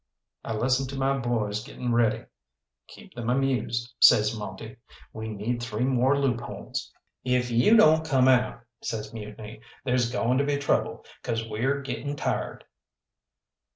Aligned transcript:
I 0.43 0.55
listened 0.55 0.89
to 0.89 0.95
my 0.97 1.15
boys 1.19 1.63
getting 1.63 1.93
ready. 1.93 2.25
"Keep 2.87 3.13
them 3.13 3.29
amused," 3.29 3.93
says 3.99 4.35
Monte; 4.35 4.77
"we 5.13 5.27
need 5.29 5.61
three 5.61 5.83
more 5.83 6.17
loopholes." 6.17 6.91
"If 7.23 7.51
you 7.51 7.77
don't 7.77 8.03
come 8.03 8.27
out," 8.27 8.63
says 8.81 9.13
Mutiny, 9.13 9.61
"there's 9.85 10.11
going 10.11 10.39
to 10.39 10.43
be 10.43 10.57
trouble, 10.57 11.05
'cause 11.21 11.47
we're 11.47 11.81
gettin' 11.81 12.15
tired." 12.15 12.65